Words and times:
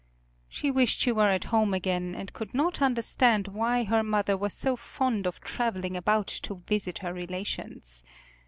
She 0.49 0.71
wished 0.71 0.97
she 0.99 1.11
were 1.11 1.29
at 1.29 1.43
home 1.53 1.75
again, 1.75 2.15
and 2.15 2.33
could 2.33 2.55
not 2.55 2.81
understand 2.81 3.49
why 3.49 3.83
her 3.83 4.01
mother 4.01 4.35
was 4.35 4.51
so 4.55 4.75
fond 4.75 5.27
of 5.27 5.41
traveling 5.41 5.95
about 5.95 6.25
to 6.25 6.63
visit 6.67 6.97
her 7.05 7.13
relations. 7.13 8.03